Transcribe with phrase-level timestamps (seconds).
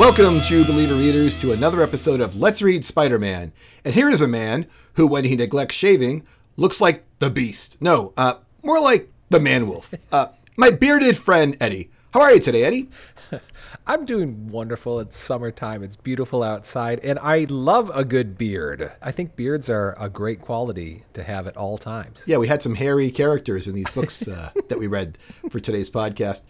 [0.00, 3.52] Welcome, true believer readers, to another episode of Let's Read Spider Man.
[3.84, 6.26] And here is a man who, when he neglects shaving,
[6.56, 7.76] looks like the beast.
[7.82, 9.92] No, uh, more like the man wolf.
[10.10, 11.90] Uh, my bearded friend, Eddie.
[12.14, 12.88] How are you today, Eddie?
[13.86, 15.00] I'm doing wonderful.
[15.00, 15.82] It's summertime.
[15.82, 18.90] It's beautiful outside, and I love a good beard.
[19.02, 22.24] I think beards are a great quality to have at all times.
[22.26, 25.18] Yeah, we had some hairy characters in these books uh, that we read
[25.50, 26.44] for today's podcast.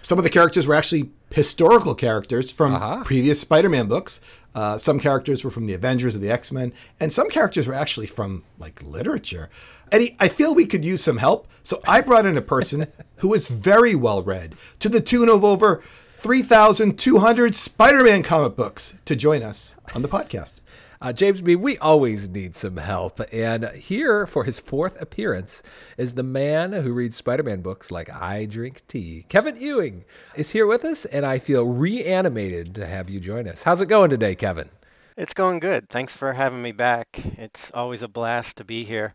[0.00, 3.04] Some of the characters were actually historical characters from uh-huh.
[3.04, 4.20] previous Spider-Man books.
[4.54, 8.06] Uh, some characters were from the Avengers or the X-Men, and some characters were actually
[8.06, 9.50] from like literature.
[9.92, 13.34] Eddie, I feel we could use some help, so I brought in a person who
[13.34, 15.82] is very well read, to the tune of over
[16.16, 20.54] 3,200 Spider-Man comic books, to join us on the podcast.
[21.00, 23.20] Uh, James B., we always need some help.
[23.32, 25.62] And here for his fourth appearance
[25.96, 29.24] is the man who reads Spider Man books like I Drink Tea.
[29.28, 33.62] Kevin Ewing is here with us, and I feel reanimated to have you join us.
[33.62, 34.68] How's it going today, Kevin?
[35.16, 35.88] It's going good.
[35.88, 37.06] Thanks for having me back.
[37.38, 39.14] It's always a blast to be here.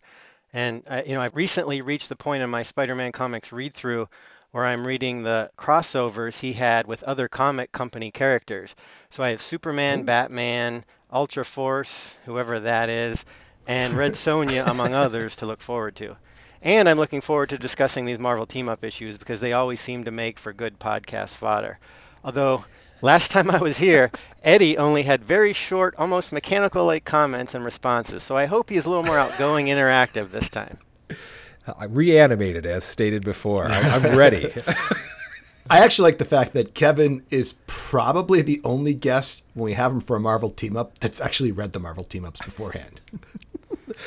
[0.54, 3.74] And, uh, you know, I've recently reached the point in my Spider Man comics read
[3.74, 4.08] through
[4.54, 8.76] where I'm reading the crossovers he had with other comic company characters.
[9.10, 10.04] So I have Superman, oh.
[10.04, 13.26] Batman, Ultra Force, whoever that is,
[13.66, 16.16] and Red Sonja, among others, to look forward to.
[16.62, 20.04] And I'm looking forward to discussing these Marvel team up issues because they always seem
[20.04, 21.80] to make for good podcast fodder.
[22.24, 22.64] Although,
[23.02, 24.12] last time I was here,
[24.44, 28.22] Eddie only had very short, almost mechanical like comments and responses.
[28.22, 30.78] So I hope he's a little more outgoing, interactive this time.
[31.68, 33.66] I reanimated, as stated before.
[33.68, 34.52] I'm ready.
[35.70, 39.92] I actually like the fact that Kevin is probably the only guest when we have
[39.92, 43.00] him for a Marvel team up that's actually read the Marvel team ups beforehand.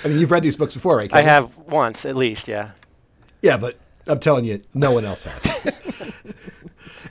[0.05, 1.09] I mean, you've read these books before, right?
[1.09, 1.27] Kevin?
[1.27, 2.73] I have once, at least, yeah.
[3.41, 5.73] Yeah, but I'm telling you, no one else has.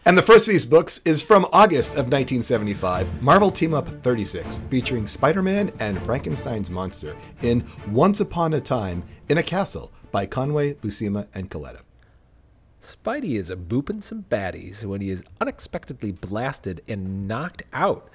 [0.06, 4.60] and the first of these books is from August of 1975, Marvel Team Up 36,
[4.70, 10.26] featuring Spider Man and Frankenstein's monster in Once Upon a Time in a Castle by
[10.26, 11.82] Conway, Buscema, and Colletta.
[12.82, 18.10] Spidey is a booping some baddies when he is unexpectedly blasted and knocked out.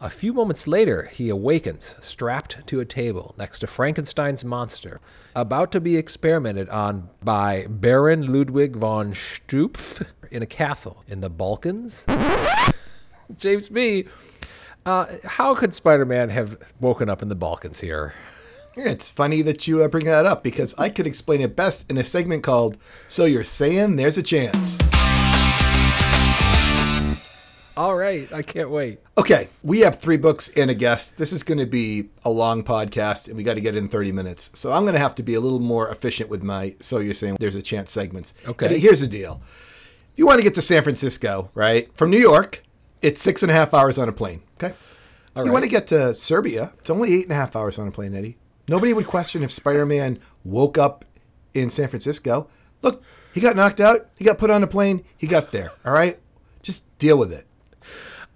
[0.00, 5.00] A few moments later, he awakens, strapped to a table next to Frankenstein's monster,
[5.36, 11.30] about to be experimented on by Baron Ludwig von Stupf in a castle in the
[11.30, 12.04] Balkans.
[13.36, 14.08] James B.,
[14.86, 18.12] uh, how could Spider Man have woken up in the Balkans here?
[18.76, 21.96] It's funny that you uh, bring that up because I could explain it best in
[21.96, 22.76] a segment called
[23.06, 24.80] So You're Saying There's a Chance.
[27.76, 28.98] All right, I can't wait.
[29.16, 31.18] Okay, we have three books and a guest.
[31.18, 34.10] This is going to be a long podcast and we got to get in 30
[34.10, 34.50] minutes.
[34.54, 37.14] So I'm going to have to be a little more efficient with my So You're
[37.14, 38.34] Saying There's a Chance segments.
[38.46, 38.66] Okay.
[38.66, 39.40] And here's the deal
[40.12, 42.64] if you want to get to San Francisco, right, from New York,
[43.02, 44.42] it's six and a half hours on a plane.
[44.60, 44.74] Okay.
[45.36, 45.52] All you right.
[45.52, 48.14] want to get to Serbia, it's only eight and a half hours on a plane,
[48.14, 48.36] Eddie.
[48.68, 51.04] Nobody would question if Spider Man woke up
[51.52, 52.48] in San Francisco.
[52.82, 53.02] Look,
[53.32, 54.08] he got knocked out.
[54.18, 55.04] He got put on a plane.
[55.18, 55.72] He got there.
[55.84, 56.18] All right?
[56.62, 57.46] Just deal with it.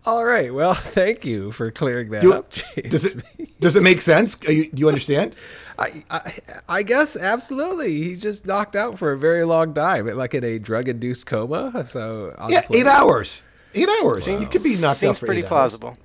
[0.05, 0.53] All right.
[0.53, 2.89] Well, thank you for clearing that do, up, James.
[2.89, 4.39] Does it does it make sense?
[4.49, 5.34] You, do you understand?
[5.78, 7.97] I, I, I guess absolutely.
[7.99, 11.84] He's just knocked out for a very long time, like in a drug induced coma.
[11.87, 13.45] So yeah, eight hours.
[13.75, 14.28] Eight hours.
[14.28, 14.39] Wow.
[14.39, 15.91] You could be knocked Seems out for pretty plausible.
[15.91, 15.99] Hours.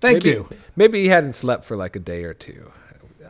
[0.00, 0.48] Thank maybe, you.
[0.76, 2.70] Maybe he hadn't slept for like a day or two.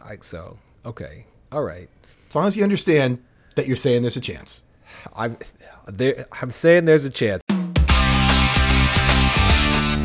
[0.05, 1.89] I, so okay, all right.
[2.29, 3.23] As long as you understand
[3.55, 4.63] that you're saying there's a chance.
[5.17, 5.39] I'm
[5.87, 6.27] there.
[6.41, 7.43] I'm saying there's a chance.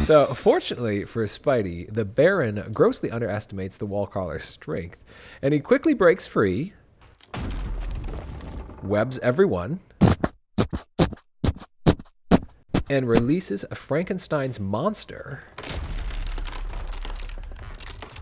[0.06, 5.04] So, fortunately for Spidey, the Baron grossly underestimates the wallcrawler's strength,
[5.42, 6.74] and he quickly breaks free,
[8.82, 9.82] webs everyone,
[12.90, 15.44] and releases a Frankenstein's monster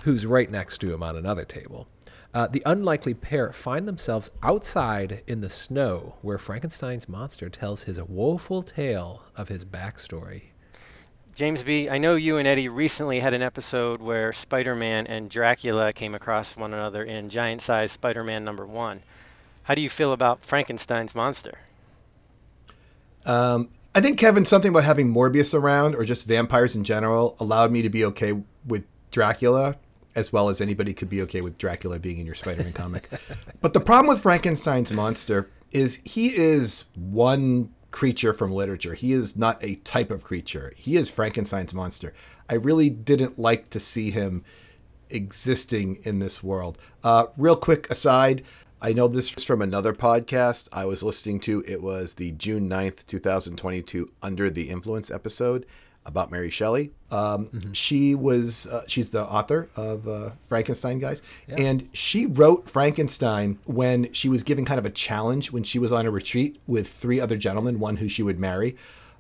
[0.08, 1.86] who's right next to him on another table.
[2.34, 8.02] Uh, the unlikely pair find themselves outside in the snow where Frankenstein's monster tells his
[8.02, 10.44] woeful tale of his backstory.
[11.36, 15.30] James B., I know you and Eddie recently had an episode where Spider Man and
[15.30, 19.02] Dracula came across one another in giant sized Spider Man number one.
[19.64, 21.58] How do you feel about Frankenstein's monster?
[23.26, 27.74] Um, I think, Kevin, something about having Morbius around or just vampires in general allowed
[27.74, 29.76] me to be okay with Dracula
[30.18, 33.08] as well as anybody could be okay with Dracula being in your Spider-Man comic.
[33.62, 38.96] But the problem with Frankenstein's monster is he is one creature from literature.
[38.96, 40.74] He is not a type of creature.
[40.76, 42.16] He is Frankenstein's monster.
[42.50, 44.44] I really didn't like to see him
[45.12, 46.80] existing in this world.
[47.04, 48.44] Uh, real quick aside,
[48.82, 51.64] I know this from another podcast I was listening to.
[51.68, 55.66] It was the June 9th, 2022 Under the Influence episode.
[56.08, 56.92] About Mary Shelley.
[57.12, 63.60] Um, She was uh, she's the author of uh, Frankenstein, guys, and she wrote Frankenstein
[63.66, 66.88] when she was given kind of a challenge when she was on a retreat with
[66.88, 68.78] three other gentlemen, one who she would marry,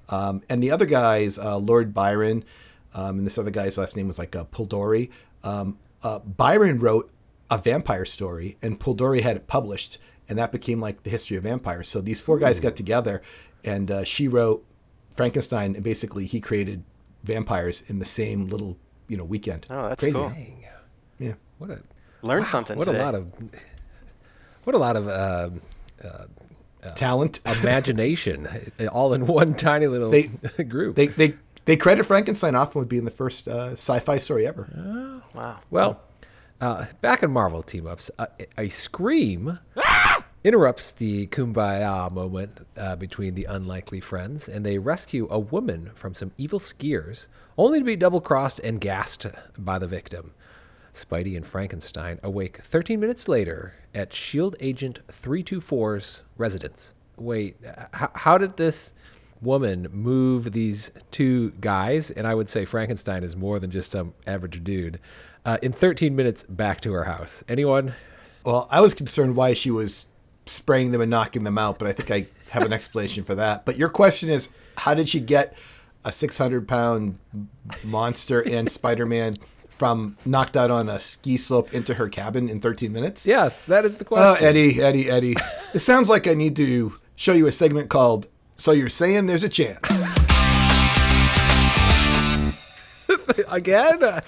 [0.09, 2.45] um, and the other guys, uh, Lord Byron,
[2.93, 5.09] um, and this other guy's last name was like uh, Polidori.
[5.43, 7.11] Um, uh, Byron wrote
[7.51, 9.97] a vampire story, and Polidori had it published,
[10.29, 11.89] and that became like the history of vampires.
[11.89, 13.21] So these four guys got together,
[13.65, 14.63] and uh, she wrote
[15.17, 16.83] Frankenstein, and basically he created
[17.23, 18.77] vampires in the same little
[19.09, 19.65] you know weekend.
[19.69, 20.15] Oh, that's Crazy.
[20.15, 20.29] cool.
[20.29, 20.63] Dang.
[21.19, 21.33] Yeah.
[21.57, 21.81] What a
[22.21, 22.99] Learn something what today.
[22.99, 23.31] a lot of
[24.63, 25.49] what a lot of uh,
[26.95, 27.39] Talent.
[27.61, 28.47] imagination
[28.91, 30.23] all in one tiny little They-
[30.67, 30.95] group.
[30.95, 31.33] they they
[31.65, 34.67] they credit Frankenstein often with being the first uh, sci-fi story ever.
[35.35, 35.59] wow.
[35.69, 35.99] Well,
[36.61, 38.27] uh, back in Marvel team ups, a,
[38.57, 39.59] a scream
[40.47, 46.15] interrupts the kumbaya moment uh, between the unlikely friends, and they rescue a woman from
[46.15, 47.27] some evil skiers,
[47.57, 49.25] only to be double crossed and gassed
[49.57, 50.33] by the victim.
[50.93, 56.93] Spidey and Frankenstein awake 13 minutes later at Shield Agent 324's residence.
[57.17, 58.95] Wait, h- how did this
[59.41, 62.09] woman move these two guys?
[62.09, 64.99] And I would say Frankenstein is more than just some average dude.
[65.45, 67.43] Uh, in 13 minutes back to her house.
[67.49, 67.93] Anyone?
[68.45, 70.07] Well, I was concerned why she was
[70.47, 73.65] spraying them and knocking them out, but I think I have an explanation for that.
[73.65, 75.57] But your question is, how did she get
[76.05, 77.19] a 600 pound
[77.83, 79.37] monster and Spider Man
[79.69, 83.25] from knocked out on a ski slope into her cabin in 13 minutes?
[83.27, 84.47] Yes, that is the Oh, question.
[84.47, 85.35] Eddie, Eddie, Eddie.
[85.73, 89.43] it sounds like I need to show you a segment called So You're Saying There's
[89.43, 89.87] a Chance.
[93.49, 94.03] Again?
[94.03, 94.21] Uh,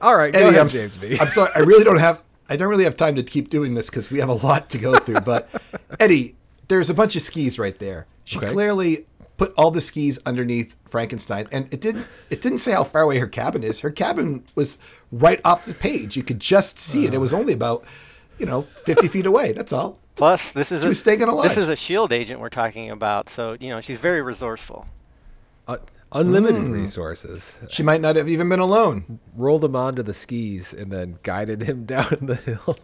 [0.00, 1.18] all right, go Eddie, ahead, I'm, James B.
[1.20, 1.50] I'm sorry.
[1.54, 2.22] I really don't have.
[2.48, 4.78] I don't really have time to keep doing this because we have a lot to
[4.78, 5.20] go through.
[5.20, 5.48] But
[6.00, 6.36] Eddie,
[6.68, 8.06] there's a bunch of skis right there.
[8.24, 8.50] She Okay.
[8.52, 9.06] clearly
[9.36, 12.06] put all the skis underneath Frankenstein, and it didn't.
[12.30, 13.80] It didn't say how far away her cabin is.
[13.80, 14.78] Her cabin was
[15.12, 16.16] right off the page.
[16.16, 17.14] You could just see it.
[17.14, 17.84] It was only about,
[18.38, 19.52] you know, 50 feet away.
[19.52, 19.98] That's all.
[20.14, 22.48] Plus, this is She a, was staying in a this is a shield agent we're
[22.48, 24.86] talking about, so you know she's very resourceful.
[25.68, 25.76] Uh,
[26.12, 26.72] unlimited Hmm.
[26.72, 27.56] resources.
[27.68, 29.18] She might not have even been alone.
[29.36, 32.78] Rolled him onto the skis and then guided him down the hill.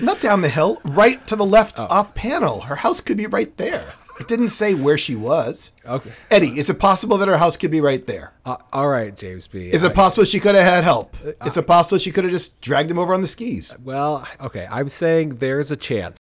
[0.00, 2.62] Not down the hill, right to the left off panel.
[2.62, 3.84] Her house could be right there.
[4.20, 5.72] It didn't say where she was.
[5.84, 6.12] Okay.
[6.30, 8.32] Eddie, is it possible that her house could be right there?
[8.44, 9.68] Uh, all right, James B.
[9.70, 11.16] Is it possible she could have had help?
[11.44, 13.76] Is it possible she could have just dragged him over on the skis?
[13.82, 16.18] Well, okay, I'm saying there's a chance.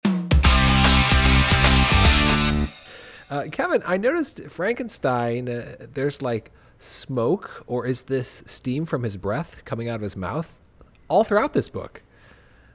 [3.35, 9.17] Uh, Kevin, I noticed Frankenstein, uh, there's like smoke, or is this steam from his
[9.17, 10.61] breath coming out of his mouth
[11.09, 12.01] all throughout this book?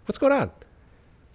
[0.04, 0.50] What's going on?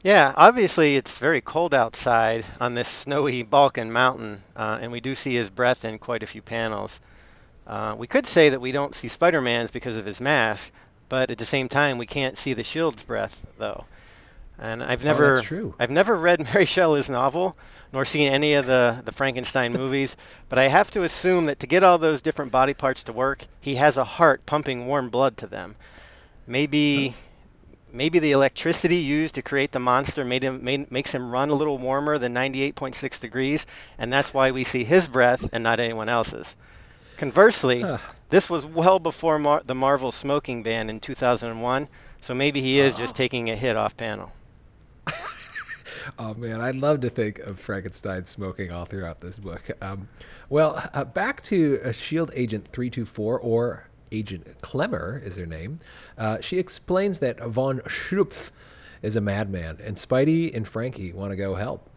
[0.04, 5.16] Yeah, obviously it's very cold outside on this snowy Balkan mountain, uh, and we do
[5.16, 7.00] see his breath in quite a few panels.
[7.66, 10.70] Uh, we could say that we don't see Spider-Man's because of his mask,
[11.10, 13.86] but at the same time we can't see the Shield's breath though.
[14.60, 15.74] And I've never, Oh, that's true.
[15.80, 17.58] I've never read Mary Shelley's novel,
[17.96, 20.18] nor seen any of the the Frankenstein movies,
[20.50, 23.46] but I have to assume that to get all those different body parts to work,
[23.62, 25.78] he has a heart pumping warm blood to them.
[26.46, 27.16] Maybe
[27.94, 31.54] maybe the electricity used to create the monster made him made, makes him run a
[31.56, 33.66] little warmer than 98.6 degrees,
[33.98, 36.54] and that's why we see his breath and not anyone else's.
[37.16, 37.98] Conversely, Huh.
[38.30, 41.88] this was well before Mar- the Marvel smoking ban in 2001,
[42.20, 44.34] so maybe he is just taking a hit off panel.
[46.20, 49.70] Oh man, I'd love to think of Frankenstein smoking all throughout this book.
[49.82, 50.08] Um,
[50.50, 55.80] well, uh, back to uh, Shield Agent 324, or Agent Clemmer is her name.
[56.18, 58.52] Uh, she explains that Von Schrupf
[59.02, 61.90] is a madman, and Spidey and Frankie want to go help.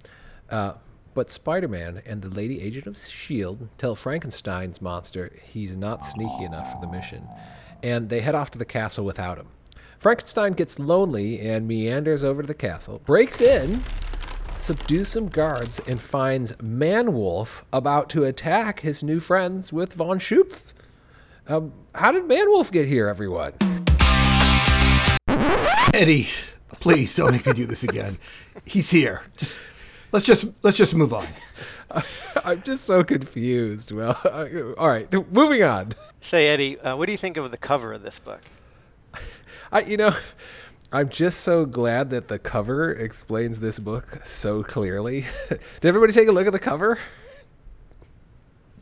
[0.51, 0.75] Uh,
[1.15, 3.67] but Spider Man and the lady agent of S.H.I.E.L.D.
[3.77, 7.27] Tell Frankenstein's monster he's not sneaky enough for the mission,
[7.83, 9.49] and they head off to the castle without him.
[9.99, 13.83] Frankenstein gets lonely and meanders over to the castle, breaks in,
[14.57, 20.73] subdues some guards, and finds Manwolf about to attack his new friends with Von Schupf.
[21.49, 23.55] Um, how did Manwolf get here, everyone?
[25.93, 26.29] Eddie,
[26.79, 28.19] please don't make me do this again.
[28.65, 29.23] He's here.
[29.37, 29.59] Just
[30.13, 31.27] let's just let's just move on.
[32.45, 33.91] I'm just so confused.
[33.91, 34.17] Well,
[34.79, 35.95] all right, moving on.
[36.21, 38.43] Say, Eddie, uh, what do you think of the cover of this book?
[39.73, 40.15] I, you know,
[40.93, 45.27] I'm just so glad that the cover explains this book so clearly.
[45.49, 46.99] Did everybody take a look at the cover?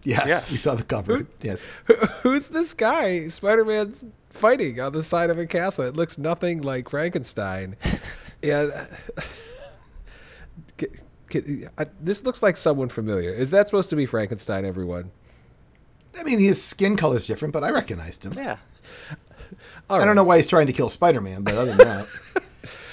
[0.04, 0.50] Yes, Yes.
[0.52, 1.26] we saw the cover.
[1.42, 1.66] Yes.
[2.22, 3.26] Who's this guy?
[3.26, 5.84] Spider-Man's fighting on the side of a castle.
[5.84, 7.74] It looks nothing like Frankenstein.
[8.40, 8.84] And uh,
[10.80, 10.86] c-
[11.32, 13.30] c- I- this looks like someone familiar.
[13.30, 14.64] Is that supposed to be Frankenstein?
[14.64, 15.10] Everyone?
[16.18, 18.34] I mean, his skin color is different, but I recognized him.
[18.34, 18.58] Yeah.
[19.90, 22.08] I don't know why he's trying to kill Spider Man, but other than that.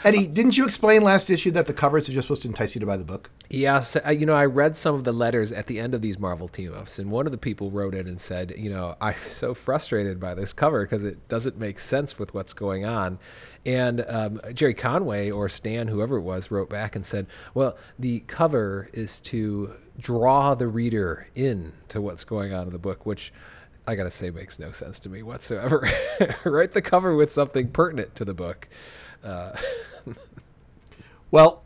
[0.03, 2.79] Eddie, didn't you explain last issue that the covers are just supposed to entice you
[2.81, 3.29] to buy the book?
[3.49, 6.49] Yes, you know, I read some of the letters at the end of these Marvel
[6.49, 9.53] team ups, and one of the people wrote in and said, you know, I'm so
[9.53, 13.17] frustrated by this cover because it doesn't make sense with what's going on.
[13.65, 18.21] And um, Gerry Conway or Stan, whoever it was, wrote back and said, well, the
[18.21, 23.31] cover is to draw the reader in to what's going on in the book, which
[23.85, 25.87] I gotta say makes no sense to me whatsoever.
[26.45, 28.67] Write the cover with something pertinent to the book.
[29.23, 29.55] Uh,
[31.33, 31.63] Well,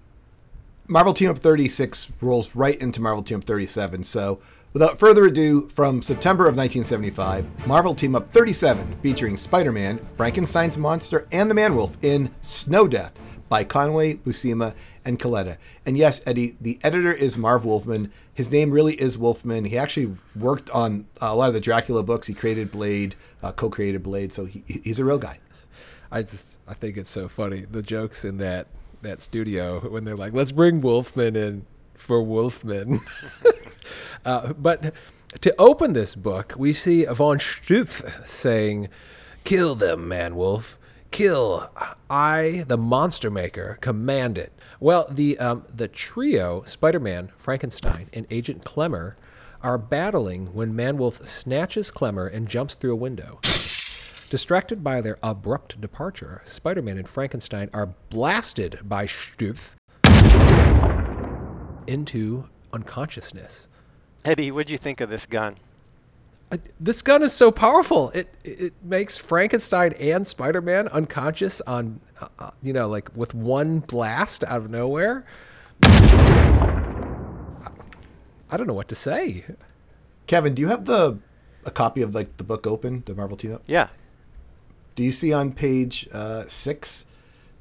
[0.87, 4.05] Marvel Team Up 36 rolls right into Marvel Team Up 37.
[4.05, 4.39] So,
[4.71, 10.77] without further ado, from September of 1975, Marvel Team Up 37 featuring Spider Man, Frankenstein's
[10.77, 14.73] Monster, and the Man Wolf in Snow Death by Conway, Buscema,
[15.05, 15.57] and Colletta.
[15.85, 18.11] And yes, Eddie, the editor is Marv Wolfman.
[18.33, 19.65] His name really is Wolfman.
[19.65, 22.27] He actually worked on a lot of the Dracula books.
[22.27, 25.39] He created Blade, uh, co created Blade, so he, he's a real guy.
[26.11, 28.67] I just I think it's so funny the jokes in that
[29.01, 32.99] that studio when they're like, "Let's bring Wolfman in for Wolfman."
[34.25, 34.93] uh, but
[35.41, 38.89] to open this book, we see von Stupf saying,
[39.43, 40.79] "Kill them, man wolf."
[41.11, 41.69] Kill!
[42.09, 44.53] I, the monster maker, command it.
[44.79, 49.15] Well, the um, the trio, Spider-Man, Frankenstein, and Agent Clemmer,
[49.61, 53.39] are battling when Manwolf snatches Clemmer and jumps through a window.
[54.29, 59.71] Distracted by their abrupt departure, Spider Man and Frankenstein are blasted by Stupf
[61.87, 63.67] into unconsciousness.
[64.25, 65.55] Eddie, what'd you think of this gun?
[66.51, 68.09] I, this gun is so powerful.
[68.11, 73.33] It it makes Frankenstein and Spider Man unconscious on, uh, uh, you know, like with
[73.33, 75.25] one blast out of nowhere.
[78.49, 79.43] I don't know what to say.
[80.27, 81.19] Kevin, do you have the
[81.65, 83.63] a copy of like the book open, the Marvel Team Up?
[83.67, 83.89] Yeah.
[84.95, 87.05] Do you see on page uh, six?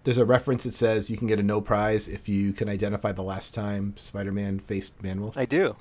[0.05, 3.11] There's a reference that says you can get a no prize if you can identify
[3.11, 5.37] the last time Spider-Man faced Manwolf.
[5.37, 5.75] I do.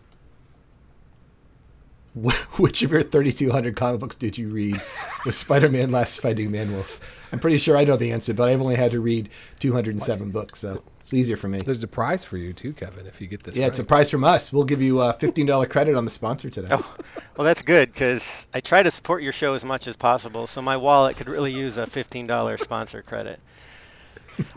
[2.16, 4.82] Wh- Which of your 3,200 comic books did you read
[5.26, 7.00] with Spider-Man last fighting Man Wolf?
[7.32, 9.30] I'm pretty sure I know the answer, but I've only had to read
[9.60, 11.60] 207 books, so it's easier for me.
[11.60, 13.56] There's a prize for you too, Kevin, if you get this.
[13.56, 13.68] Yeah, right.
[13.70, 14.54] it's a prize from us.
[14.54, 16.70] We'll give you a $15 credit on the sponsor today.
[16.72, 16.96] Oh,
[17.36, 20.62] well, that's good because I try to support your show as much as possible, so
[20.62, 23.40] my wallet could really use a $15 sponsor credit.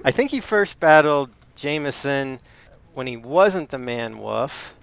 [0.04, 2.38] I think he first battled Jameson
[2.94, 4.74] when he wasn't the Man Wolf,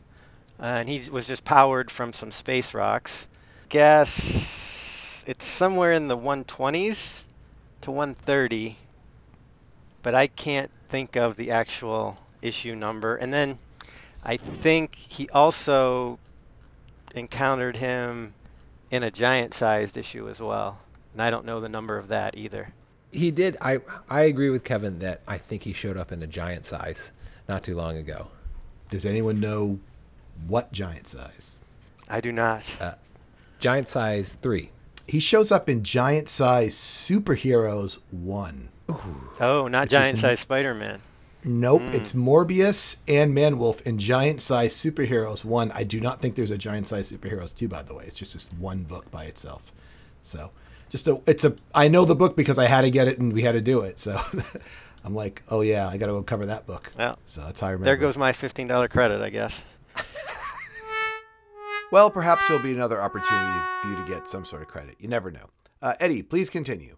[0.59, 3.27] uh, and he was just powered from some space rocks.
[3.69, 7.24] Guess it's somewhere in the 120s
[7.81, 8.77] to 130,
[10.03, 13.15] but I can't think of the actual issue number.
[13.15, 13.57] And then
[14.24, 16.19] I think he also
[17.13, 18.33] encountered him
[18.91, 20.79] in a giant-sized issue as well,
[21.13, 22.74] and I don't know the number of that either.
[23.12, 23.57] He did.
[23.62, 27.12] I I agree with Kevin that I think he showed up in a giant size
[27.47, 28.27] not too long ago.
[28.89, 29.79] Does anyone know
[30.48, 31.58] what giant size?
[32.10, 32.63] I do not.
[32.80, 32.94] Uh,
[33.60, 34.72] giant size three.
[35.08, 38.70] He shows up in Giant Size Superheroes 1.
[38.89, 41.00] oh, not It's just- giant-sized Spider-Man.
[41.48, 41.94] Nope, hmm.
[41.94, 45.72] it's Morbius and Manwolf in Giant Size Superheroes 1.
[45.74, 48.04] I do not think there's a Giant Size Superheroes 2, by the way.
[48.08, 49.72] It's just this one book by itself.
[50.24, 50.50] So,
[50.89, 53.32] just a, it's a, I know the book because I had to get it and
[53.32, 54.00] we had to do it.
[54.00, 54.20] So,
[55.06, 56.92] I'm like, oh yeah, I got to go cover that book.
[56.98, 57.86] Well, So that's how I remember.
[57.86, 59.62] there goes my $15 credit, I guess.
[61.91, 64.95] Well, perhaps there'll be another opportunity for you to get some sort of credit.
[64.99, 65.49] You never know.
[65.81, 66.97] Uh, Eddie, please continue.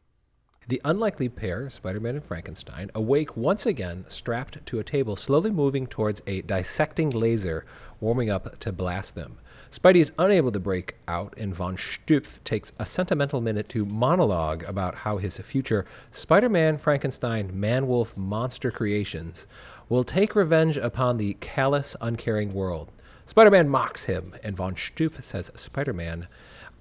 [0.70, 5.52] The unlikely pair, Spider Man and Frankenstein, awake once again strapped to a table, slowly
[5.52, 7.66] moving towards a dissecting laser
[8.00, 9.40] warming up to blast them.
[9.70, 14.64] Spidey is unable to break out, and von Stupf takes a sentimental minute to monologue
[14.64, 19.46] about how his future Spider Man, Frankenstein, Manwolf monster creations
[19.90, 22.92] will take revenge upon the callous, uncaring world.
[23.26, 26.28] Spider Man mocks him, and von Stupf says, Spider Man,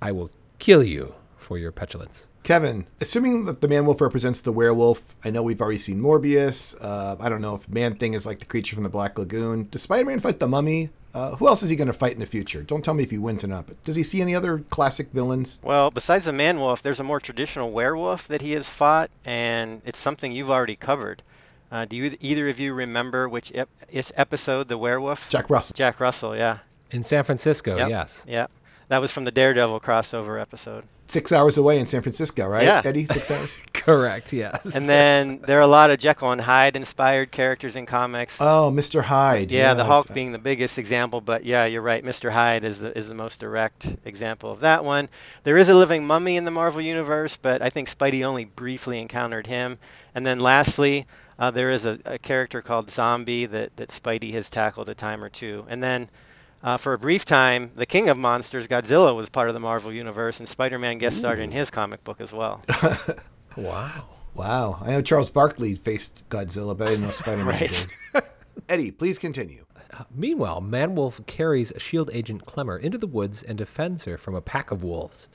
[0.01, 2.29] I will kill you for your petulance.
[2.47, 6.77] Kevin, assuming that the Man Wolf represents the werewolf, I know we've already seen Morbius.
[6.81, 9.67] Uh, I don't know if Man Thing is like the creature from the Black Lagoon.
[9.69, 10.91] Does Spider Man fight the mummy?
[11.13, 12.63] Uh, who else is he going to fight in the future?
[12.63, 15.11] Don't tell me if he wins or not, but does he see any other classic
[15.11, 15.59] villains?
[15.65, 19.83] Well, besides the man wolf, there's a more traditional werewolf that he has fought, and
[19.85, 21.23] it's something you've already covered.
[21.73, 25.29] Uh, do you either of you remember which ep- is episode the werewolf?
[25.31, 25.75] Jack Russell.
[25.75, 26.59] Jack Russell, yeah.
[26.93, 27.89] In San Francisco, Yep.
[27.89, 28.25] yes.
[28.29, 28.47] Yeah.
[28.87, 30.85] That was from the Daredevil crossover episode.
[31.09, 32.65] Six hours away in San Francisco, right?
[32.65, 32.83] Yeah.
[32.85, 33.57] Eddie, six hours?
[33.73, 34.33] Correct.
[34.33, 34.75] Yes.
[34.75, 38.39] And then there are a lot of Jekyll and Hyde inspired characters in comics.
[38.41, 39.03] Oh, Mr.
[39.03, 39.53] Hyde.
[39.53, 42.05] yeah, the I've- Hulk being the biggest example, but yeah, you're right.
[42.05, 42.31] Mr.
[42.31, 45.09] Hyde is the is the most direct example of that one.
[45.45, 49.01] There is a living mummy in the Marvel universe, but I think Spidey only briefly
[49.01, 49.79] encountered him.
[50.15, 51.07] And then lastly,
[51.39, 55.23] uh, there is a, a character called Zombie that that Spidey has tackled a time
[55.23, 55.65] or two.
[55.69, 56.09] And then.
[56.67, 59.93] Uh, for a brief time, the King of Monsters, Godzilla, was part of the Marvel
[59.93, 62.61] universe, and Spider-Man guest starred in his comic book as well.
[63.57, 64.09] wow.
[64.35, 64.79] Wow.
[64.83, 67.89] I know Charles Barkley faced Godzilla, but I didn't know Spider-Man Right.
[68.13, 68.25] did.
[68.69, 69.65] Eddie, please continue.
[70.13, 74.73] Meanwhile, Manwolf carries Shield agent Clemmer into the woods and defends her from a pack
[74.73, 75.29] of wolves.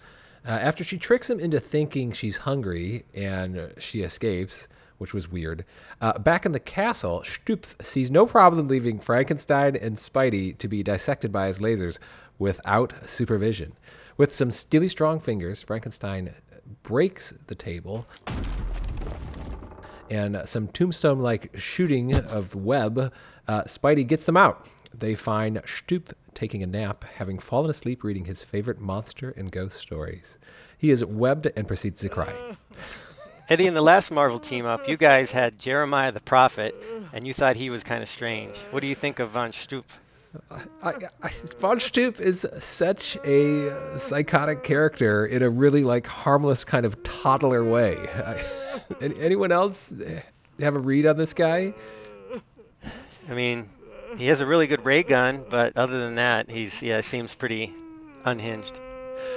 [0.46, 4.68] Uh, after she tricks him into thinking she's hungry and uh, she escapes,
[5.02, 5.66] which was weird,
[6.00, 10.84] uh, back in the castle, Stupf sees no problem leaving Frankenstein and Spidey to be
[10.84, 11.98] dissected by his lasers
[12.38, 13.74] without supervision.
[14.18, 16.36] With some steely strong fingers, Frankenstein
[16.84, 18.06] breaks the table
[20.12, 23.12] and some tombstone like shooting of web,
[23.48, 24.68] uh, Spidey gets them out.
[24.94, 29.80] They find Stup taking a nap, having fallen asleep reading his favorite monster and ghost
[29.80, 30.38] stories.
[30.78, 32.34] He is webbed and proceeds to cry.
[33.52, 36.74] Eddie, in the last Marvel team up, you guys had Jeremiah the Prophet,
[37.12, 38.56] and you thought he was kind of strange.
[38.72, 39.84] What do you think of Von Stoop?
[40.82, 41.30] I, I,
[41.60, 47.66] Von Stup is such a psychotic character in a really like harmless kind of toddler
[47.66, 47.98] way.
[48.26, 48.42] I,
[49.02, 50.22] anyone else eh,
[50.62, 51.74] have a read on this guy?
[53.30, 53.70] I mean,
[54.16, 57.74] he has a really good ray gun, but other than that, he's yeah, seems pretty
[58.24, 58.80] unhinged.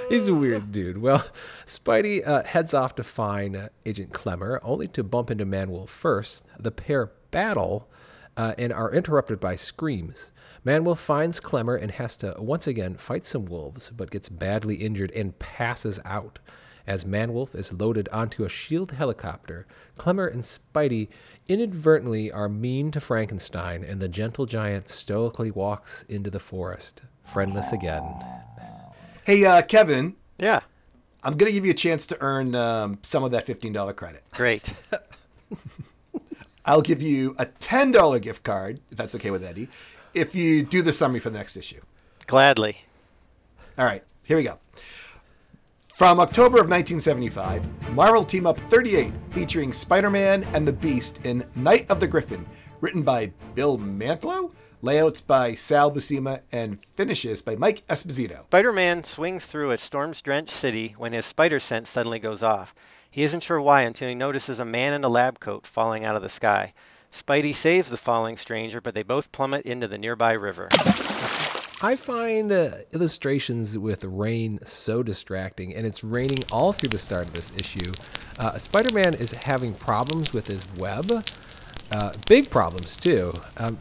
[0.08, 0.98] He's a weird dude.
[0.98, 1.24] Well,
[1.66, 6.44] Spidey uh, heads off to find uh, Agent Clemmer, only to bump into Manwolf first.
[6.58, 7.88] The pair battle
[8.36, 10.32] uh, and are interrupted by screams.
[10.64, 15.12] Manwolf finds Clemmer and has to once again fight some wolves, but gets badly injured
[15.12, 16.38] and passes out.
[16.86, 21.08] As Manwolf is loaded onto a shield helicopter, Clemmer and Spidey
[21.48, 27.72] inadvertently are mean to Frankenstein, and the gentle giant stoically walks into the forest, friendless
[27.72, 28.04] again.
[29.24, 30.60] Hey, uh, Kevin, Yeah,
[31.22, 34.22] I'm going to give you a chance to earn um, some of that $15 credit.
[34.32, 34.72] great.
[36.66, 39.68] I'll give you a $10 gift card, if that's okay with Eddie,
[40.14, 41.80] if you do the summary for the next issue.
[42.26, 42.78] Gladly.
[43.76, 44.58] All right, here we go.
[45.98, 51.46] From October of 1975, Marvel Team Up 38, featuring Spider Man and the Beast in
[51.54, 52.44] Night of the Griffin,
[52.80, 54.52] written by Bill Mantlo,
[54.84, 58.42] layouts by Sal Buscema, and finishes by Mike Esposito.
[58.44, 62.74] Spider-Man swings through a storm-drenched city when his spider sense suddenly goes off.
[63.10, 66.16] He isn't sure why until he notices a man in a lab coat falling out
[66.16, 66.74] of the sky.
[67.10, 70.68] Spidey saves the falling stranger, but they both plummet into the nearby river.
[71.80, 77.22] I find uh, illustrations with rain so distracting, and it's raining all through the start
[77.22, 77.90] of this issue.
[78.38, 81.10] Uh, Spider Man is having problems with his web,
[81.92, 83.32] uh, big problems too.
[83.58, 83.78] Um,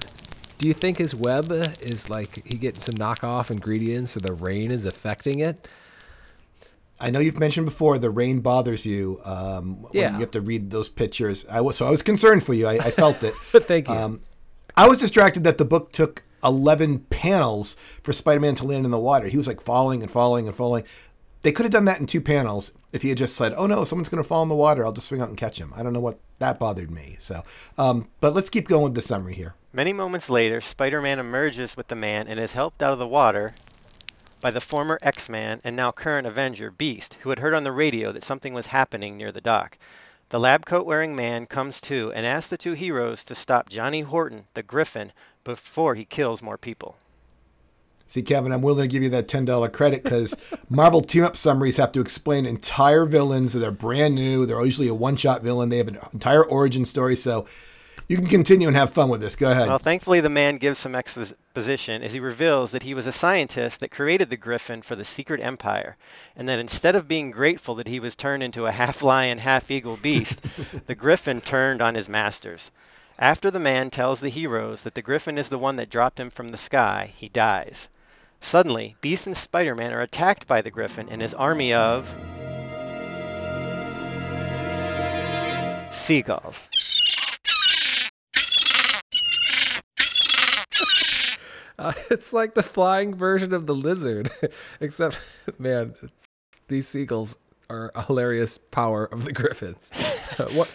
[0.64, 4.72] do you think his web is like he getting some knockoff ingredients, so the rain
[4.72, 5.68] is affecting it?
[7.02, 10.14] I know you've mentioned before the rain bothers you um, when Yeah.
[10.14, 11.46] you have to read those pictures.
[11.52, 12.66] I was so I was concerned for you.
[12.66, 13.34] I, I felt it.
[13.52, 13.94] But thank you.
[13.94, 14.22] Um,
[14.78, 18.98] I was distracted that the book took 11 panels for Spider-Man to land in the
[19.00, 19.28] water.
[19.28, 20.86] He was like falling and falling and falling.
[21.42, 23.84] They could have done that in two panels if he had just said, "Oh no,
[23.84, 24.86] someone's going to fall in the water.
[24.86, 27.18] I'll just swing out and catch him." I don't know what that bothered me.
[27.20, 27.44] So,
[27.78, 29.56] um, but let's keep going with the summary here.
[29.76, 33.56] Many moments later, Spider-Man emerges with the man and is helped out of the water
[34.40, 38.12] by the former X-Man and now current Avenger, Beast, who had heard on the radio
[38.12, 39.80] that something was happening near the dock.
[40.30, 44.02] The lab coat wearing man comes to and asks the two heroes to stop Johnny
[44.02, 45.12] Horton, the Griffin,
[45.44, 46.96] before he kills more people.
[48.06, 50.36] See, Kevin, I'm willing to give you that $10 credit because
[50.70, 54.46] Marvel team up summaries have to explain entire villains that are brand new.
[54.46, 55.70] They're usually a one shot villain.
[55.70, 57.16] They have an entire origin story.
[57.16, 57.48] So
[58.08, 59.36] you can continue and have fun with this.
[59.36, 59.68] Go ahead.
[59.68, 63.80] Well, thankfully, the man gives some exposition as he reveals that he was a scientist
[63.80, 65.96] that created the Griffin for the Secret Empire,
[66.36, 69.72] and that instead of being grateful that he was turned into a half lion, half
[69.72, 70.42] eagle beast,
[70.88, 72.72] the Griffin turned on his masters.
[73.18, 76.30] After the man tells the heroes that the Griffin is the one that dropped him
[76.30, 77.88] from the sky, he dies.
[78.42, 82.14] Suddenly, Beast and Spider Man are attacked by the Griffin and his army of.
[86.04, 86.68] seagulls.
[91.84, 94.32] Uh, it's like the flying version of the lizard,
[94.80, 95.20] except,
[95.60, 96.28] man, it's,
[96.68, 97.38] these seagulls
[97.70, 99.92] are a hilarious power of the griffins.
[100.40, 100.70] Uh, what?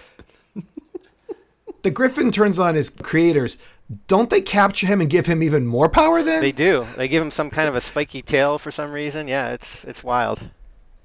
[1.82, 3.58] the Griffin turns on his creators.
[4.06, 6.42] Don't they capture him and give him even more power then?
[6.42, 6.84] They do.
[6.96, 9.28] They give him some kind of a spiky tail for some reason.
[9.28, 10.40] Yeah, it's it's wild.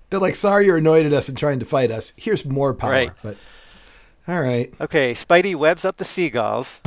[0.09, 2.13] They're like, sorry you're annoyed at us and trying to fight us.
[2.17, 2.91] Here's more power.
[2.91, 3.11] Right.
[3.23, 3.37] But
[4.27, 4.73] all right.
[4.81, 6.81] Okay, Spidey webs up the seagulls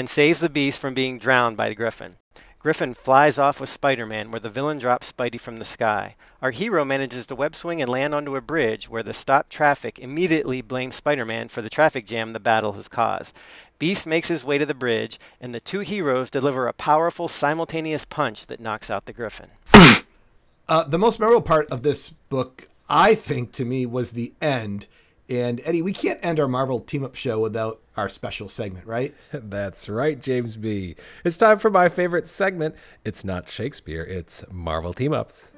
[0.00, 2.16] and saves the beast from being drowned by the Griffin.
[2.58, 6.16] Griffin flies off with Spider Man, where the villain drops Spidey from the sky.
[6.40, 9.98] Our hero manages to web swing and land onto a bridge, where the stopped traffic
[9.98, 13.34] immediately blames Spider Man for the traffic jam the battle has caused.
[13.78, 18.06] Beast makes his way to the bridge, and the two heroes deliver a powerful simultaneous
[18.06, 19.50] punch that knocks out the Griffin.
[20.66, 24.86] Uh, the most memorable part of this book, I think, to me, was the end.
[25.28, 29.14] And Eddie, we can't end our Marvel team up show without our special segment, right?
[29.30, 30.96] That's right, James B.
[31.22, 32.74] It's time for my favorite segment.
[33.04, 35.52] It's not Shakespeare, it's Marvel Team Ups.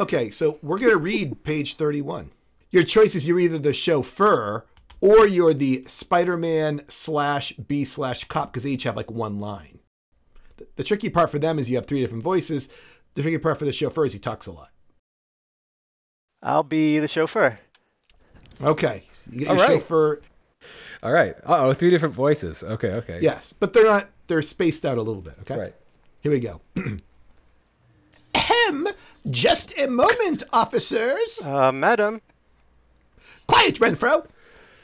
[0.00, 2.32] Okay, so we're going to read page 31.
[2.72, 4.64] Your choice is you're either the chauffeur
[5.02, 9.38] or you're the Spider Man slash B slash cop because they each have like one
[9.38, 9.80] line.
[10.56, 12.70] The, the tricky part for them is you have three different voices.
[13.14, 14.70] The tricky part for the chauffeur is he talks a lot.
[16.42, 17.58] I'll be the chauffeur.
[18.62, 19.72] Okay, you get All your right.
[19.74, 20.20] chauffeur.
[21.02, 21.34] All right.
[21.44, 22.62] Uh oh, three different voices.
[22.62, 23.18] Okay, okay.
[23.20, 25.34] Yes, but they're not, they're spaced out a little bit.
[25.42, 25.58] Okay.
[25.58, 25.74] Right.
[26.20, 26.60] Here we go.
[28.34, 28.86] Ahem.
[29.30, 31.40] Just a moment, officers.
[31.44, 32.20] Uh, madam,
[33.46, 34.26] Quiet, Renfro.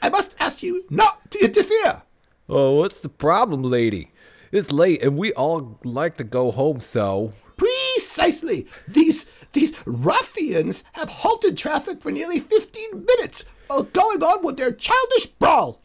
[0.01, 2.03] I must ask you not to interfere.
[2.47, 4.11] Oh, what's the problem, lady?
[4.51, 7.33] It's late and we all like to go home, so.
[7.57, 8.67] Precisely.
[8.87, 14.71] These these ruffians have halted traffic for nearly 15 minutes while going on with their
[14.71, 15.81] childish brawl,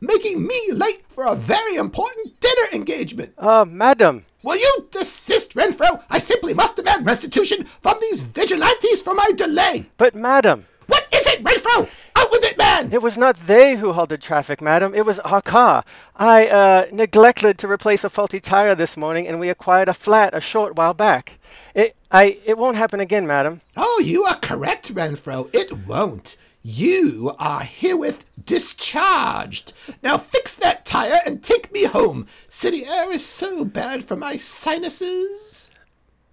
[0.00, 3.32] making me late for a very important dinner engagement.
[3.38, 4.24] uh, madam.
[4.42, 6.02] Will you desist, Renfro?
[6.08, 9.86] I simply must demand restitution from these vigilantes for my delay.
[9.96, 11.88] But madam, What is it, Renfro?
[12.26, 12.92] Out with it, man!
[12.92, 14.96] it was not they who halted traffic, madam.
[14.96, 15.84] It was our car.
[16.16, 20.34] I uh, neglected to replace a faulty tire this morning, and we acquired a flat
[20.34, 21.38] a short while back.
[21.72, 23.60] It, I, it won't happen again, madam.
[23.76, 25.48] Oh, you are correct, Renfro.
[25.54, 26.36] It won't.
[26.64, 29.72] You are herewith discharged.
[30.02, 32.26] Now fix that tire and take me home.
[32.48, 35.70] City air is so bad for my sinuses.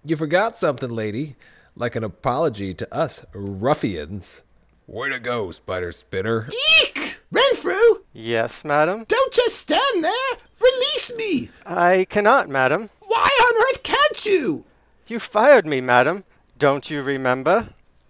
[0.04, 1.36] You forgot something, lady.
[1.76, 4.42] Like an apology to us ruffians.
[4.86, 6.48] Way to go, Spider Spinner.
[6.82, 7.18] Eek!
[7.32, 8.02] Renfrew!
[8.12, 9.04] Yes, madam.
[9.08, 10.12] don't just stand there.
[10.60, 11.50] Release me.
[11.66, 12.88] I cannot, madam.
[13.00, 14.64] Why on earth can't you?
[15.06, 16.24] You fired me, madam.
[16.58, 17.68] Don't you remember?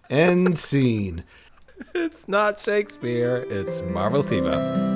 [0.09, 1.23] End scene.
[1.93, 4.94] It's not Shakespeare, it's Marvel Team Ups.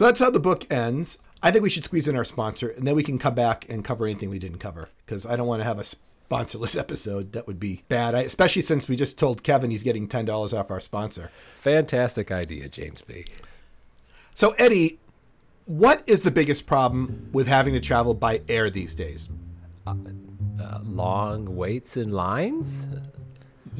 [0.00, 1.18] So that's how the book ends.
[1.42, 3.84] I think we should squeeze in our sponsor, and then we can come back and
[3.84, 7.32] cover anything we didn't cover because I don't want to have a sponsorless episode.
[7.32, 10.54] That would be bad, I, especially since we just told Kevin he's getting ten dollars
[10.54, 11.30] off our sponsor.
[11.56, 13.26] Fantastic idea, James B.
[14.32, 14.98] So Eddie,
[15.66, 19.28] what is the biggest problem with having to travel by air these days?
[19.86, 22.88] Uh, long waits in lines?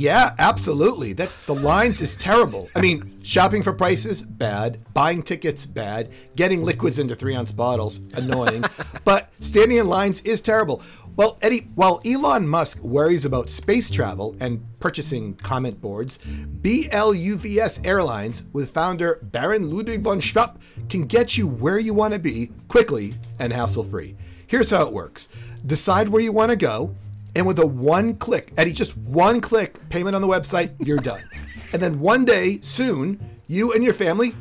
[0.00, 1.12] Yeah, absolutely.
[1.12, 2.70] That the lines is terrible.
[2.74, 8.00] I mean, shopping for prices bad, buying tickets bad, getting liquids into three ounce bottles
[8.14, 8.64] annoying,
[9.04, 10.82] but standing in lines is terrible.
[11.16, 18.44] Well, Eddie, while Elon Musk worries about space travel and purchasing comment boards, BLUVS Airlines,
[18.54, 20.56] with founder Baron Ludwig von Schrupp,
[20.88, 24.16] can get you where you want to be quickly and hassle free.
[24.46, 25.28] Here's how it works
[25.66, 26.94] decide where you want to go.
[27.34, 31.22] And with a one click, Eddie, just one click payment on the website, you're done.
[31.72, 34.34] and then one day soon, you and your family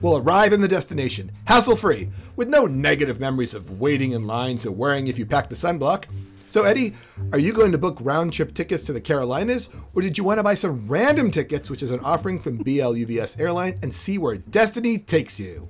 [0.00, 4.64] will arrive in the destination, hassle free, with no negative memories of waiting in lines
[4.64, 6.04] or worrying if you packed the sunblock.
[6.46, 6.94] So, Eddie,
[7.32, 10.38] are you going to book round trip tickets to the Carolinas, or did you want
[10.38, 14.36] to buy some random tickets, which is an offering from BLUVS Airline, and see where
[14.36, 15.68] destiny takes you?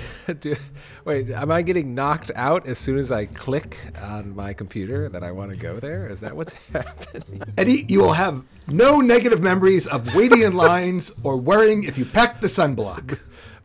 [0.40, 0.56] Do,
[1.04, 5.22] wait, am I getting knocked out as soon as I click on my computer that
[5.22, 6.06] I want to go there?
[6.06, 7.42] Is that what's happening?
[7.58, 12.04] Eddie, you will have no negative memories of waiting in lines or worrying if you
[12.04, 13.18] packed the sunblock.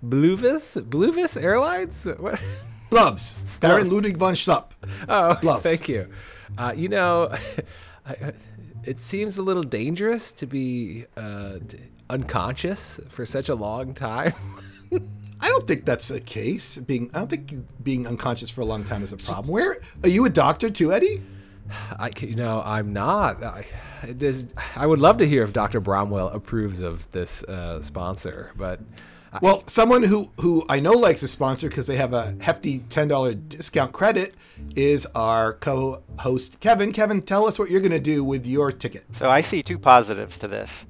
[0.06, 0.82] Bluevis?
[0.82, 2.08] Bluevis Airlines?
[2.18, 2.42] What?
[2.90, 3.36] Gloves.
[3.60, 4.72] Baron Ludwig von Schlupp.
[5.10, 6.08] Oh, thank you.
[6.58, 7.36] Uh, you know,
[8.06, 8.34] I,
[8.86, 11.58] it seems a little dangerous to be uh,
[12.10, 14.34] unconscious for such a long time.
[15.40, 16.78] I don't think that's the case.
[16.78, 19.48] Being, I don't think you, being unconscious for a long time is a problem.
[19.48, 21.24] Where are you a doctor too, Eddie?
[22.00, 23.44] I, you know, I'm not.
[23.44, 23.66] I,
[24.04, 25.82] it is, I would love to hear if Dr.
[25.82, 28.80] Bromwell approves of this uh, sponsor, but
[29.42, 33.08] Well, someone who who I know likes a sponsor because they have a hefty ten
[33.08, 34.34] dollar discount credit
[34.76, 36.92] is our co-host Kevin.
[36.92, 39.06] Kevin, tell us what you're going to do with your ticket.
[39.14, 40.86] So I see two positives to this.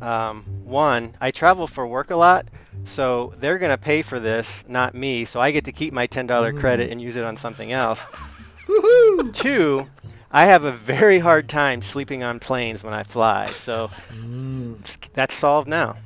[0.00, 2.46] Um, one, I travel for work a lot,
[2.84, 5.24] so they're going to pay for this, not me.
[5.24, 6.92] So I get to keep my $10 credit mm.
[6.92, 8.00] and use it on something else.
[8.66, 9.32] Woohoo!
[9.32, 9.86] Two,
[10.30, 13.52] I have a very hard time sleeping on planes when I fly.
[13.52, 14.76] So mm.
[15.12, 15.96] that's solved now.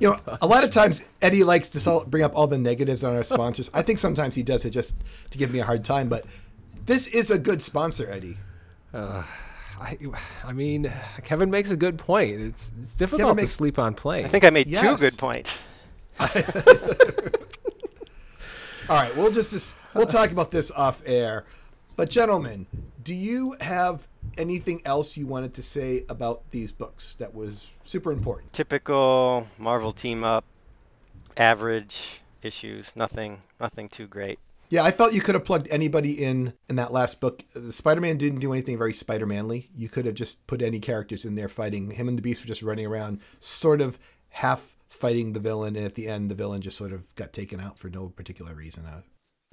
[0.00, 3.04] You know, a lot of times Eddie likes to sell, bring up all the negatives
[3.04, 3.70] on our sponsors.
[3.72, 4.96] I think sometimes he does it just
[5.30, 6.26] to give me a hard time, but
[6.86, 8.36] this is a good sponsor, Eddie.
[8.92, 9.22] Uh,
[9.80, 9.98] I,
[10.44, 10.92] I mean,
[11.24, 12.40] Kevin makes a good point.
[12.40, 14.26] It's, it's difficult makes- to sleep on planes.
[14.26, 14.82] I think I made Yes.
[14.82, 15.56] two good points.
[18.88, 21.44] All right, we'll just, just we'll talk about this off air.
[21.96, 22.66] But gentlemen,
[23.02, 24.06] do you have
[24.36, 28.52] anything else you wanted to say about these books that was super important?
[28.52, 30.44] Typical Marvel team up,
[31.36, 34.38] average issues, nothing, nothing too great.
[34.70, 37.44] Yeah, I felt you could have plugged anybody in in that last book.
[37.70, 39.70] Spider-Man didn't do anything very Spider-Manly.
[39.76, 41.90] You could have just put any characters in there fighting.
[41.90, 43.98] Him and the Beast were just running around, sort of
[44.30, 47.60] half fighting the villain, and at the end, the villain just sort of got taken
[47.60, 48.86] out for no particular reason.
[48.86, 49.02] Uh,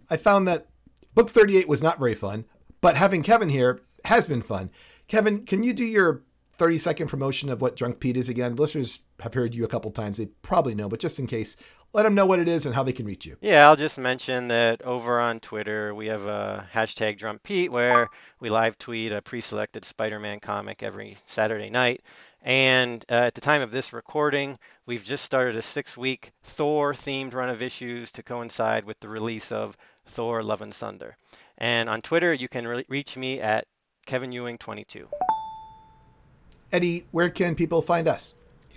[0.10, 0.68] I found that
[1.14, 2.46] book 38 was not very fun,
[2.80, 4.70] but having Kevin here has been fun.
[5.08, 6.24] Kevin, can you do your
[6.58, 8.56] 30 second promotion of what Drunk Pete is again?
[8.56, 10.18] Listeners have heard you a couple times.
[10.18, 11.58] They probably know, but just in case,
[11.94, 13.36] let them know what it is and how they can reach you.
[13.42, 18.50] Yeah, I'll just mention that over on Twitter we have a hashtag DrumpPete where we
[18.50, 22.02] live tweet a pre-selected Spider-Man comic every Saturday night.
[22.44, 27.50] And uh, at the time of this recording, we've just started a six-week Thor-themed run
[27.50, 29.78] of issues to coincide with the release of
[30.08, 31.18] Thor: Love and Thunder.
[31.60, 33.68] And on Twitter, you can re- reach me at
[34.08, 35.08] Kevin Ewing 22.
[36.72, 38.34] Eddie, where can people find us?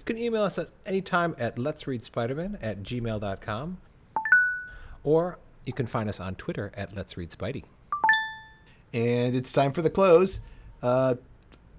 [0.07, 3.79] You can email us at any time at let's read spiderman at gmail.com
[5.03, 7.65] or you can find us on Twitter at let's read spidey.
[8.93, 10.41] And it's time for the close.
[10.83, 11.15] Uh,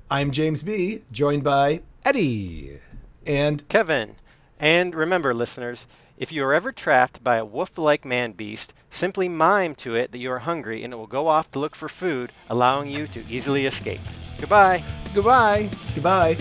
[0.10, 2.80] I'm James B, joined by Eddie!
[3.28, 4.16] and Kevin.
[4.60, 5.86] And remember, listeners,
[6.18, 10.12] if you are ever trapped by a wolf like man beast, simply mime to it
[10.12, 13.06] that you are hungry and it will go off to look for food, allowing you
[13.06, 14.02] to easily escape.
[14.40, 14.84] Goodbye.
[15.14, 15.70] Goodbye!
[15.94, 16.38] goodbye.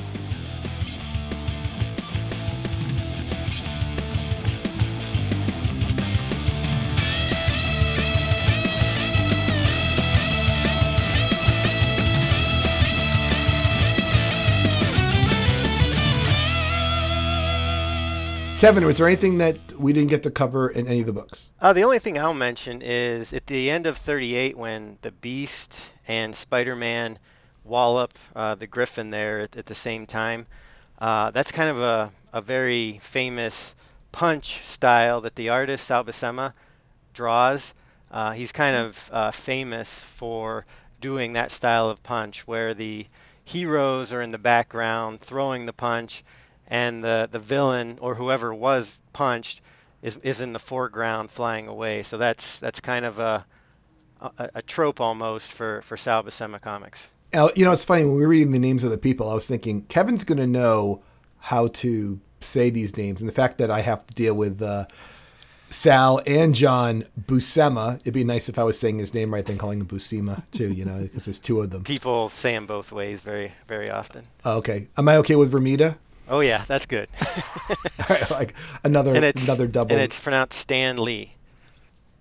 [18.64, 21.50] Kevin, was there anything that we didn't get to cover in any of the books?
[21.60, 25.78] Uh, the only thing I'll mention is at the end of 38, when the Beast
[26.08, 27.18] and Spider Man
[27.62, 30.46] wallop uh, the Griffin there at, at the same time,
[30.98, 33.74] uh, that's kind of a, a very famous
[34.12, 36.54] punch style that the artist Sal Buscema
[37.12, 37.74] draws.
[38.10, 40.64] Uh, he's kind of uh, famous for
[41.02, 43.06] doing that style of punch where the
[43.44, 46.24] heroes are in the background throwing the punch
[46.74, 49.60] and the, the villain or whoever was punched
[50.02, 52.02] is, is in the foreground flying away.
[52.02, 53.46] So that's that's kind of a
[54.20, 57.06] a, a trope almost for, for Sal Buscema comics.
[57.32, 59.46] You know, it's funny when we were reading the names of the people, I was
[59.46, 61.02] thinking Kevin's going to know
[61.38, 64.86] how to say these names, and the fact that I have to deal with uh,
[65.68, 69.58] Sal and John Buscema, it'd be nice if I was saying his name right, then
[69.58, 70.72] calling him Buscema too.
[70.72, 71.82] You know, because there's two of them.
[71.82, 74.24] People say them both ways very very often.
[74.46, 75.96] Okay, am I okay with Vermita?
[76.28, 77.08] Oh yeah, that's good.
[78.30, 79.92] like another another double.
[79.92, 81.34] and it's pronounced Stan Lee.